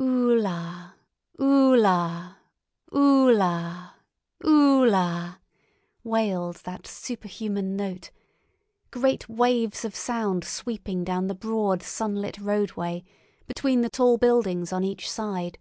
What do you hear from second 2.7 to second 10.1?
ulla, ulla," wailed that superhuman note—great waves of